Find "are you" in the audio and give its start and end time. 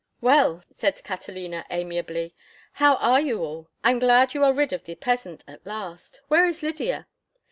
2.95-3.43